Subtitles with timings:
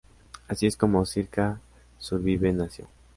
[0.47, 1.61] Así es como Circa
[1.99, 2.87] Survive nació.